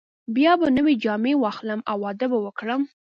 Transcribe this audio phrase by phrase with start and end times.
[0.35, 2.81] بیا به نوې جامې واخلم او واده به وکړم.